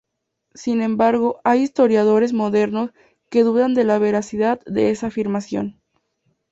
[0.55, 2.89] Sin embargo hay historiadores modernos
[3.29, 5.79] que dudan de la veracidad de esa afirmación.